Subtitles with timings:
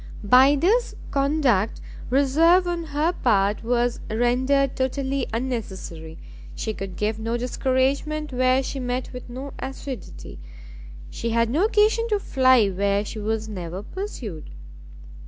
[0.23, 6.17] By this conduct, reserve on her part was rendered totally unnecessary;
[6.55, 10.39] she could give no discouragement where she met with no assiduity;
[11.11, 14.49] she had no occasion to fly where she was never pursued.